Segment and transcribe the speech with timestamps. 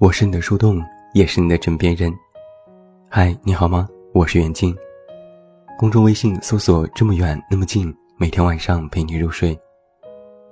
[0.00, 2.12] 我是你的树洞，也是你的枕边人。
[3.08, 3.88] 嗨，你好吗？
[4.12, 4.76] 我是袁静。
[5.78, 9.56] 公众微信搜索“这么远那么近”，每天晚上陪你入睡。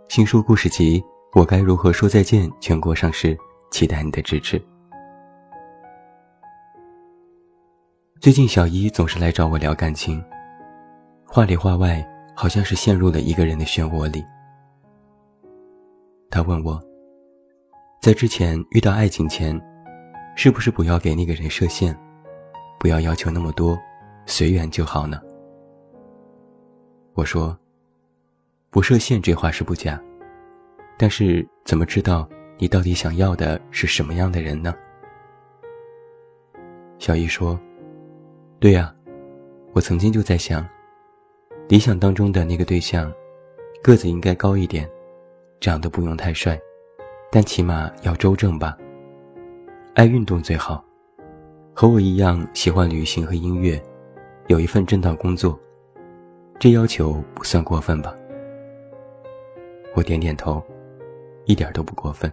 [0.09, 1.01] 新书故事集
[1.35, 3.37] 《我该如何说再见》全国上市，
[3.73, 4.63] 期待你的支持。
[8.21, 10.25] 最近小姨总是来找我聊感情，
[11.27, 12.01] 话里话外
[12.37, 14.25] 好像是陷入了一个人的漩涡里。
[16.31, 16.81] 他问我。
[18.03, 19.57] 在之前遇到爱情前，
[20.35, 21.97] 是不是不要给那个人设限，
[22.81, 23.79] 不要要求那么多，
[24.27, 25.21] 随缘就好呢？
[27.15, 27.57] 我说，
[28.71, 30.03] 不设限这话是不假，
[30.99, 34.75] 但是怎么知道你到底想要的是什么样的人呢？
[36.99, 37.57] 小易说
[38.59, 38.93] ：“对呀，
[39.75, 40.69] 我曾经就在想，
[41.69, 43.13] 理想当中的那个对象，
[43.81, 44.91] 个子应该高一点，
[45.61, 46.61] 长得不用太帅。”
[47.35, 48.77] 但起码要周正吧。
[49.95, 50.85] 爱运动最好，
[51.73, 53.83] 和我一样喜欢旅行和音乐，
[54.49, 55.59] 有一份正当工作，
[56.59, 58.15] 这要求不算过分吧？
[59.95, 60.63] 我点点头，
[61.47, 62.31] 一点都不过分。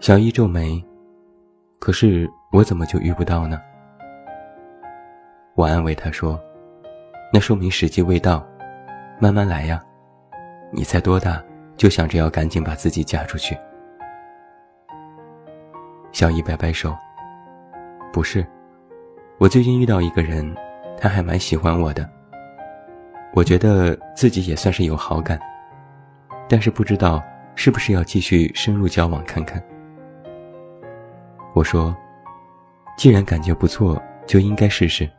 [0.00, 0.82] 小一皱眉，
[1.78, 3.60] 可是我怎么就遇不到呢？
[5.54, 6.40] 我安慰他说
[7.30, 8.42] ：“那说明时机未到，
[9.20, 9.84] 慢慢来呀。
[10.72, 11.44] 你才多大？”
[11.76, 13.56] 就想着要赶紧把自己嫁出去。
[16.12, 16.96] 小姨摆摆手，
[18.12, 18.46] 不是，
[19.38, 20.54] 我最近遇到一个人，
[20.96, 22.08] 他还蛮喜欢我的。
[23.34, 25.38] 我觉得自己也算是有好感，
[26.48, 27.20] 但是不知道
[27.56, 29.60] 是不是要继续深入交往看看。
[31.52, 31.96] 我说，
[32.96, 35.10] 既然感觉不错，就应该试试，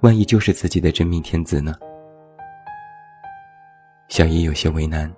[0.00, 1.72] 万一就是自己的真命天子呢？
[4.08, 5.08] 小姨有些为难。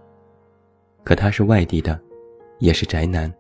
[1.05, 2.01] 可他是外地的，
[2.59, 3.33] 也是宅男。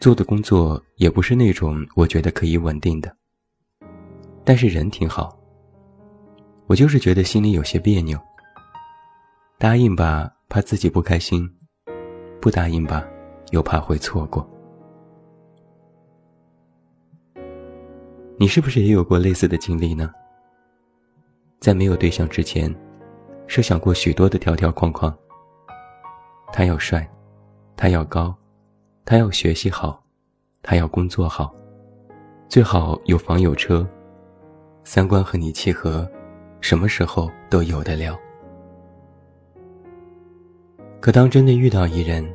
[0.00, 3.14] 做的工作也不是那种我觉得可以稳定的。
[4.44, 5.38] 但是人挺好。
[6.66, 8.18] 我就是觉得心里有些别扭。
[9.58, 11.48] 答应吧，怕自己不开心；
[12.40, 13.06] 不答应吧，
[13.50, 14.48] 又怕会错过。
[18.38, 20.12] 你是不是也有过类似的经历呢？
[21.58, 22.72] 在没有对象之前，
[23.46, 25.16] 设想过许多的条条框框。
[26.56, 27.06] 他要帅，
[27.76, 28.34] 他要高，
[29.04, 30.02] 他要学习好，
[30.62, 31.54] 他要工作好，
[32.48, 33.86] 最好有房有车，
[34.82, 36.10] 三观和你契合，
[36.62, 38.18] 什么时候都有得了。
[40.98, 42.26] 可当真的遇到一人，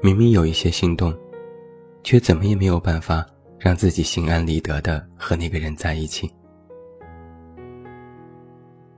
[0.00, 1.12] 明明有一些心动，
[2.04, 3.26] 却怎么也没有办法
[3.58, 6.32] 让自己心安理得的和那个人在一起。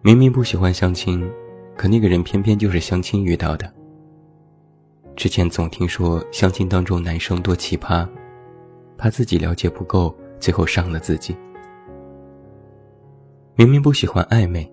[0.02, 1.26] 明明不喜欢相亲，
[1.78, 3.72] 可那个人偏偏就是相亲遇到的。
[5.16, 8.06] 之前总听说相亲当中男生多奇葩，
[8.98, 11.36] 怕自己了解不够，最后伤了自己。
[13.54, 14.70] 明明不喜欢暧昧，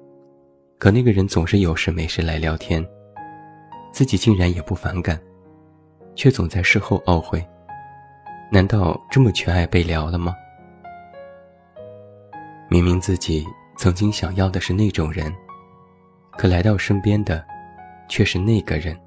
[0.80, 2.86] 可那个人总是有事没事来聊天，
[3.92, 5.20] 自己竟然也不反感，
[6.16, 7.46] 却总在事后懊悔。
[8.52, 10.36] 难道这么缺爱被聊了吗？
[12.68, 13.46] 明明自己
[13.78, 15.32] 曾经想要的是那种人，
[16.32, 17.46] 可来到身边的，
[18.10, 19.00] 却是那个人。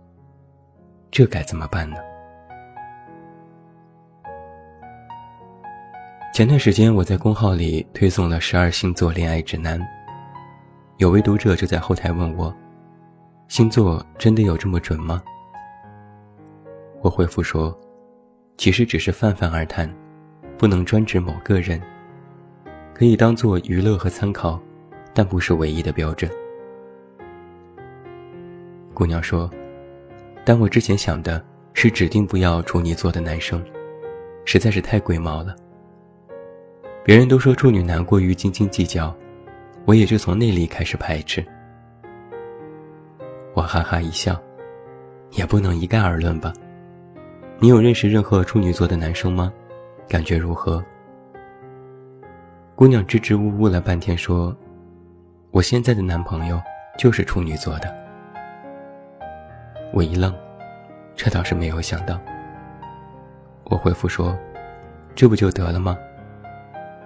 [1.14, 1.96] 这该怎么办呢？
[6.34, 9.80] 前段时间我在公号里推送了十二星座恋爱指南，
[10.96, 12.52] 有位读者就在后台问我
[13.46, 15.22] ：“星座真的有这么准吗？”
[17.00, 17.72] 我回复说
[18.58, 19.88] ：“其实只是泛泛而谈，
[20.58, 21.80] 不能专指某个人，
[22.92, 24.60] 可以当做娱乐和参考，
[25.14, 26.28] 但不是唯一的标准。”
[28.92, 29.48] 姑娘说。
[30.44, 31.42] 但我之前想的
[31.72, 33.64] 是指定不要处女座的男生，
[34.44, 35.56] 实在是太龟毛了。
[37.02, 39.14] 别人都说处女男过于斤斤计较，
[39.86, 41.44] 我也就从那里开始排斥。
[43.54, 44.38] 我哈哈一笑，
[45.30, 46.52] 也不能一概而论吧。
[47.58, 49.52] 你有认识任何处女座的男生吗？
[50.08, 50.84] 感觉如何？
[52.74, 54.54] 姑娘支支吾吾了半天说
[55.52, 56.60] ：“我现在的男朋友
[56.98, 57.94] 就是处女座的。”
[59.94, 60.34] 我一愣，
[61.14, 62.18] 这倒是没有想到。
[63.66, 64.36] 我回复说
[65.14, 65.96] ：“这不就得了吗？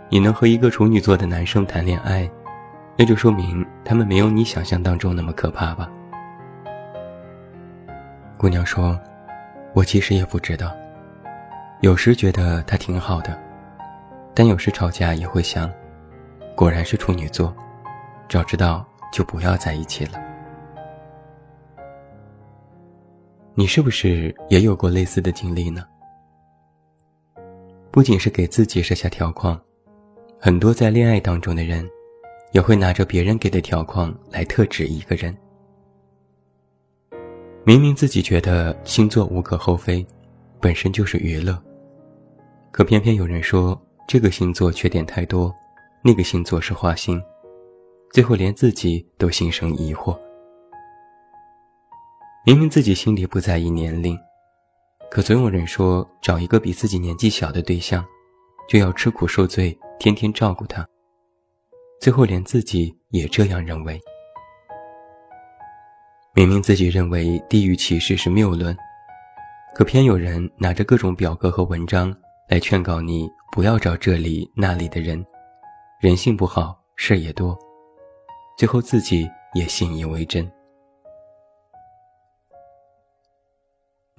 [0.08, 2.26] 你能和一个处女座的男生谈恋爱，
[2.96, 5.87] 那就说明他们没有你想象当中那么可怕吧？”
[8.38, 8.99] 姑娘说
[9.75, 10.73] ：“我其实也不知道，
[11.82, 13.38] 有时觉得他挺好的，
[14.32, 15.70] 但有时吵架也会想，
[16.55, 17.55] 果然是处女座，
[18.31, 18.82] 早知道
[19.12, 20.12] 就不要在一起了。”
[23.58, 25.84] 你是不是也有过类似的经历呢？
[27.90, 29.60] 不仅是给自己设下条框，
[30.38, 31.84] 很多在恋爱当中的人，
[32.52, 35.37] 也会拿着别人给的条框来特指一个人。
[37.64, 40.06] 明明自己觉得星座无可厚非，
[40.60, 41.60] 本身就是娱乐，
[42.70, 43.76] 可偏偏有人说
[44.06, 45.52] 这个星座缺点太多，
[46.05, 47.20] 那个星座是花心，
[48.12, 50.16] 最后连自己都心生疑惑。
[52.48, 54.18] 明明自己心里不在意年龄，
[55.10, 58.02] 可总有人说找一个比自己年纪小的对象，
[58.66, 60.88] 就要吃苦受罪，天天照顾他。
[62.00, 64.00] 最后连自己也这样认为。
[66.34, 68.74] 明明自己认为地域歧视是谬论，
[69.74, 72.16] 可偏有人拿着各种表格和文章
[72.48, 75.22] 来劝告你不要找这里那里的人，
[76.00, 77.54] 人性不好，事也多，
[78.56, 80.50] 最后自己也信以为真。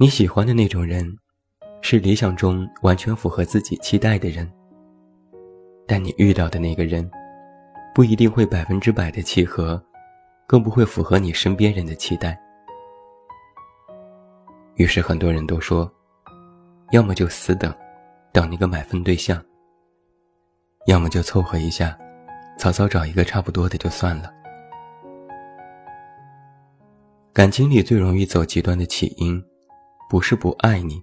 [0.01, 1.13] 你喜欢的那种人，
[1.81, 4.49] 是理想中完全符合自己期待的人，
[5.85, 7.11] 但你遇到的那个人，
[7.93, 9.83] 不一定会百分之百的契合。
[10.47, 12.35] 更不会符合你身边人的期待。
[14.77, 15.87] 于是很多人都说，
[16.91, 17.71] 要么就死等，
[18.31, 19.37] 等一个满分对象；
[20.87, 21.95] 要么就凑合一下，
[22.57, 24.33] 早早找一个差不多的就算了。
[27.31, 29.39] 感情里最容易走极端的起因，
[30.09, 30.99] 不是不爱你，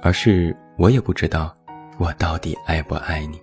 [0.00, 1.52] 而是我也不知道
[1.98, 3.40] 我到底爱不爱你。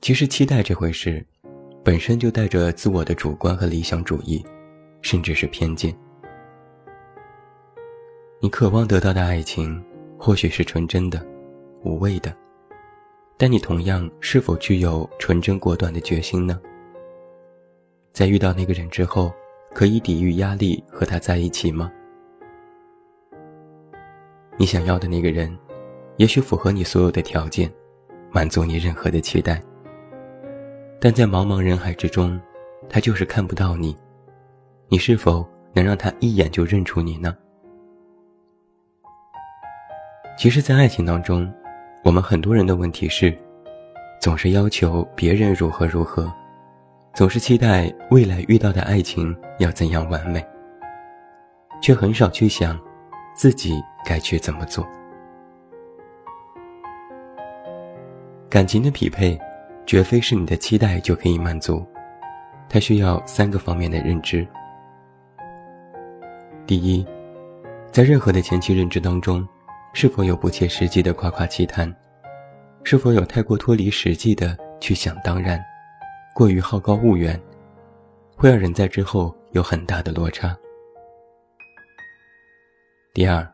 [0.00, 1.24] 其实，期待这回事，
[1.84, 4.44] 本身就带着自我的主观和理想主义，
[5.00, 5.96] 甚至是偏见。
[8.40, 9.80] 你渴望得到的爱情，
[10.18, 11.24] 或许是纯真的、
[11.84, 12.36] 无畏的，
[13.36, 16.60] 但你同样是否具有纯真果断的决心呢？
[18.12, 19.32] 在遇到那个人之后，
[19.76, 21.92] 可以抵御压力和他在一起吗？
[24.56, 25.54] 你想要的那个人，
[26.16, 27.70] 也许符合你所有的条件，
[28.32, 29.62] 满足你任何的期待。
[30.98, 32.40] 但在茫茫人海之中，
[32.88, 33.94] 他就是看不到你，
[34.88, 37.36] 你是否能让他一眼就认出你呢？
[40.38, 41.52] 其实，在爱情当中，
[42.02, 43.30] 我们很多人的问题是，
[44.22, 46.32] 总是要求别人如何如何，
[47.16, 50.46] 总是期待未来遇到的爱情要怎样完美，
[51.80, 52.78] 却很少去想
[53.34, 54.86] 自己该去怎么做。
[58.50, 59.38] 感情的匹配。
[59.86, 61.86] 绝非是你的期待就可以满足，
[62.68, 64.44] 它需要三个方面的认知。
[66.66, 67.06] 第一，
[67.92, 69.46] 在任何的前期认知当中，
[69.92, 71.94] 是否有不切实际的夸夸其谈？
[72.82, 75.64] 是否有太过脱离实际的去想当然，
[76.36, 77.40] 过于好高骛远，
[78.36, 80.54] 会让人在之后有很大的落差。
[83.14, 83.50] 第二，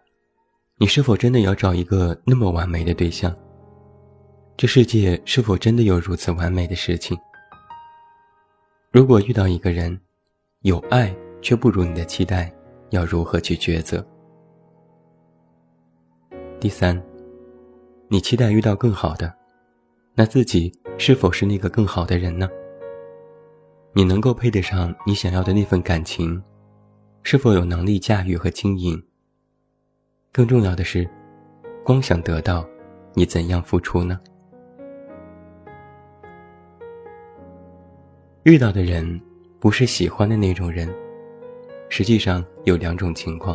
[0.78, 3.32] 你是否真的要找一个那么完美的对象？
[4.56, 7.16] 这世界是否真的有如此完美的事情？
[8.90, 9.96] 如果遇到一个人，
[10.62, 12.52] 有爱却不如你的期待，
[12.90, 14.04] 要如何去抉择？
[16.58, 17.00] 第三，
[18.08, 19.32] 你期待遇到更好的，
[20.16, 22.50] 那自己是否是那个更好的人呢？
[23.94, 26.42] 你能够配得上你想要的那份感情，
[27.22, 29.00] 是否有能力驾驭和经营？
[30.32, 31.06] 更重要的是，
[31.84, 32.66] 光想得到，
[33.12, 34.18] 你怎样付出呢？
[38.44, 39.20] 遇到的人
[39.60, 40.88] 不是喜欢的那种人，
[41.90, 43.54] 实际上有两种情况：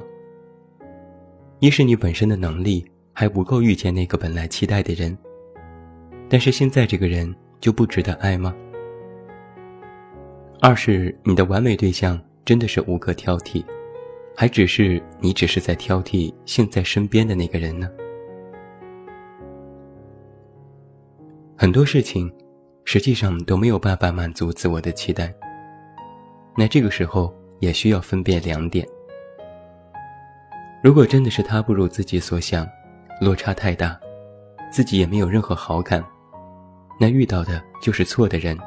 [1.57, 5.17] 一是你本身的能力还不够遇见那个本来期待的人，
[6.29, 8.55] 但是现在这个人就不值得爱吗？
[10.61, 13.63] 二是你的完美对象真的是无可挑剔，
[14.35, 17.89] 还只是你只是在挑剔现在身边的那个人呢？
[21.57, 22.31] 很多事情。
[22.89, 25.29] 实际上都没有办法满足自我的期待。
[26.55, 28.87] 那这个时候也需要分辨两点：
[30.81, 32.65] 如果真的是他不如自己所想，
[33.19, 33.99] 落差太大，
[34.71, 36.01] 自己也没有任何好感，
[36.97, 38.57] 那遇到的就是错的人，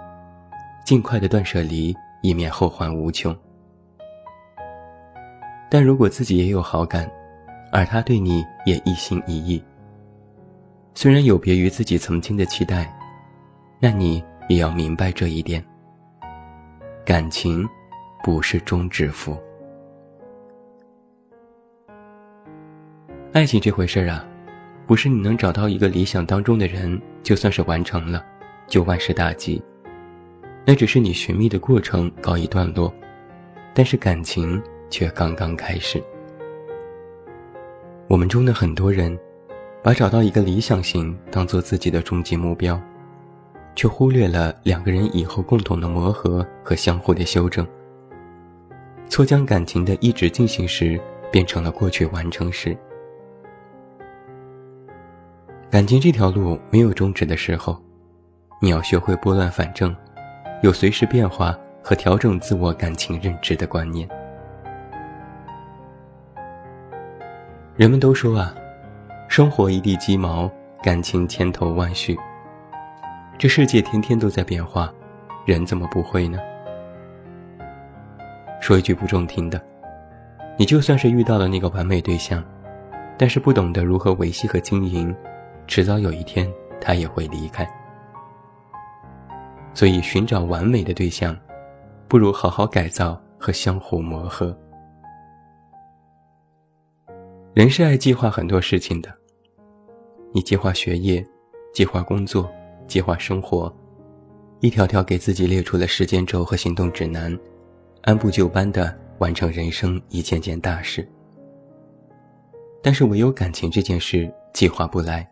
[0.85, 3.37] 尽快的断舍离，以免后患无穷。
[5.71, 7.11] 但如果自己也有好感，
[7.71, 9.63] 而他对你也一心一意，
[10.95, 12.93] 虽然有别于自己曾经的期待。
[13.83, 15.65] 那你也要明白这一点。
[17.03, 17.67] 感情
[18.23, 19.35] 不是终止符，
[23.33, 24.23] 爱情这回事儿啊，
[24.87, 28.23] 不是你能找到一个理想当中的人就算是完成了，
[28.67, 29.63] 就万事大吉。
[30.71, 32.95] 那只是你寻觅的过程告一段落，
[33.75, 36.01] 但是感情却刚刚开始。
[38.07, 39.19] 我们中的很多人，
[39.83, 42.81] 把找到一个理想型当做自己的终极目标，
[43.75, 47.67] 却忽略了两个人以后共同的磨合和相互的修正，
[49.09, 51.01] 错将感情的一直进行时
[51.33, 52.79] 变成了过去完成时。
[55.69, 57.77] 感情这条路没有终止的时候，
[58.63, 59.93] 你要学会拨乱反正，
[60.63, 64.07] 有随时变化和调整自我感情认知的观念。
[67.77, 68.55] 人们都说啊，
[69.27, 70.51] 生活一地鸡毛，
[70.83, 72.19] 感情千头万绪。
[73.39, 74.93] 这世界天天都在变化，
[75.47, 76.39] 人怎么不会呢？
[78.61, 79.59] 说一句不中听的，
[80.59, 82.45] 你就算是遇到了那个完美对象，
[83.17, 85.15] 但是不懂得如何维系和经营。
[85.67, 86.47] 迟早有一天，
[86.83, 87.67] 他也会离开。
[89.73, 91.37] 所以，寻找完美的对象，
[92.09, 94.57] 不如好好改造和相互磨合。
[97.55, 99.13] 人是爱计划很多事情的，
[100.33, 101.25] 你计划学业，
[101.73, 102.51] 计划工作，
[102.87, 103.75] 计划生活，
[104.61, 107.37] 一条条给自己列出了时间轴和行动指南，
[108.03, 111.09] 按部就班的完成人生一件件大事。
[112.83, 115.27] 但是，唯有感情这件事，计划不来。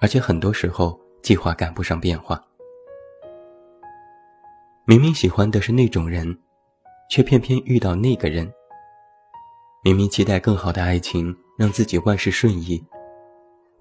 [0.00, 2.42] 而且很多时候，计划赶不上变化。
[4.88, 6.34] 明明喜欢的是那种人，
[7.10, 8.50] 却偏偏遇到那个人；
[9.84, 12.82] 明明期待更好的爱情，让自己万事顺意，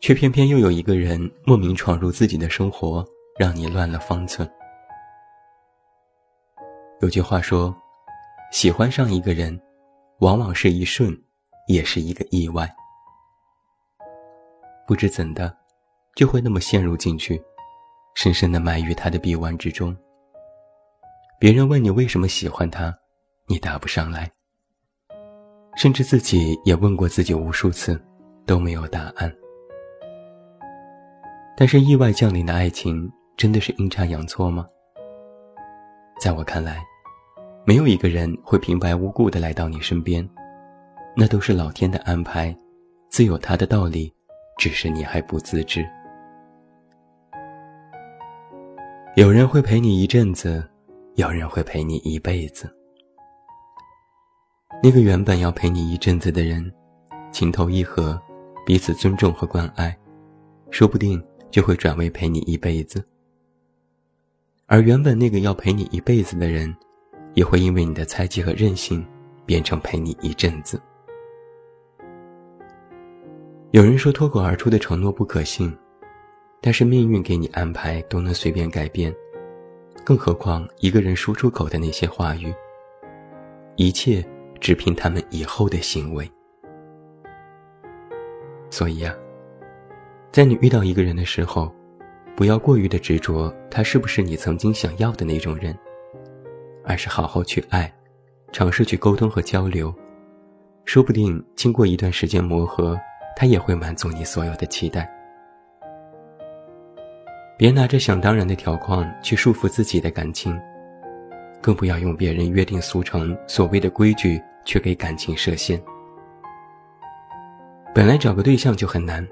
[0.01, 3.07] 却偏偏又有一个人莫名闯入自己的生活，
[3.39, 4.45] 让你乱了方寸。
[6.99, 7.73] 有句话说
[8.51, 9.57] ：“喜欢上一个人，
[10.19, 11.17] 往往是一瞬，
[11.69, 12.69] 也是一个意外。”
[14.85, 15.55] 不知怎的。
[16.17, 17.41] 就会那么陷入进去，
[18.15, 19.95] 深深的埋于他的臂弯之中。
[21.39, 22.91] 别人问你为什么喜欢他，
[23.48, 24.27] 你答不上来。
[25.75, 28.01] 甚至自己也问过自己无数次，
[28.48, 29.32] 都没有答案。
[31.56, 34.65] 但是意外降临的爱情，真的是阴差阳错吗？
[36.20, 36.84] 在我看来，
[37.65, 40.27] 没有一个人会平白无故的来到你身边，
[41.15, 42.56] 那都是老天的安排，
[43.10, 44.12] 自有他的道理，
[44.58, 45.88] 只是你还不自知。
[49.15, 50.67] 有人会陪你一阵子，
[51.17, 52.71] 有人会陪你一辈子。
[54.83, 56.71] 那个原本要陪你一阵子的人，
[57.31, 58.21] 情投意合，
[58.67, 59.97] 彼此尊重和关爱，
[60.69, 61.19] 说不定
[61.50, 63.03] 就会转为陪你一辈子。
[64.67, 66.71] 而原本那个要陪你一辈子的人，
[67.33, 69.03] 也会因为你的猜忌和任性，
[69.43, 70.79] 变成陪你一阵子。
[73.71, 75.75] 有人说脱口而出的承诺不可信。
[76.59, 79.13] 但是命运给你安排都能随便改变，
[80.07, 82.55] 更何况一个人说出口的那些话语，
[83.75, 84.25] 一切
[84.57, 86.31] 只凭他们以后的行为。
[88.69, 89.13] 所以啊，
[90.31, 91.69] 在你遇到一个人的时候，
[92.37, 95.77] 不要过于的执着他是不是你曾经想要的那种人，
[96.85, 97.93] 而是好好去爱，
[98.53, 99.93] 尝试去沟通和交流，
[100.85, 102.97] 说不定经过一段时间磨合，
[103.35, 105.16] 他也会满足你所有的期待。
[107.57, 110.55] 别拿着想当然的条框去束缚自己的感情，
[111.59, 115.81] 更不要用别人约定俗成所谓的规矩去给感情设限。
[117.95, 119.27] 本来找个对象就很难，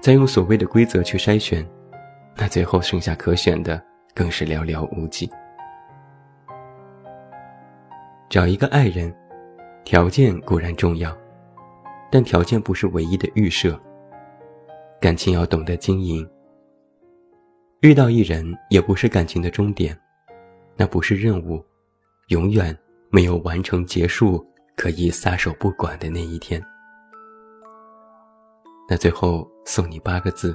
[0.00, 1.64] 再用所谓的规则去筛选，
[2.34, 3.80] 那最后剩下可选的
[4.12, 5.30] 更是寥寥无几。
[8.28, 9.14] 找一个爱人，
[9.84, 11.16] 条件固然重要，
[12.10, 13.80] 但条件不是唯一的预设。
[15.00, 16.28] 感情要懂得经营。
[17.82, 19.98] 遇到一人也不是感情的终点，
[20.76, 21.60] 那不是任务，
[22.28, 22.76] 永远
[23.10, 24.46] 没有完成结束
[24.76, 26.62] 可以撒手不管的那一天。
[28.88, 30.54] 那最后送你八个字：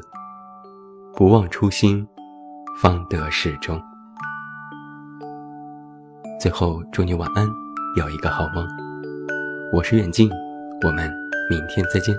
[1.18, 2.08] 不忘初心，
[2.80, 3.78] 方得始终。
[6.40, 7.46] 最后祝你晚安，
[7.98, 8.66] 有一个好梦。
[9.74, 10.32] 我是远近，
[10.86, 11.12] 我们
[11.50, 12.16] 明天再见。